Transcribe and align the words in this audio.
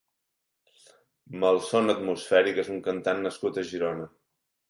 Malson 1.43 1.93
Atmosfèric 1.95 2.63
és 2.65 2.73
un 2.77 2.81
cantant 2.89 3.23
nascut 3.29 3.59
a 3.59 3.67
Girona. 3.75 4.09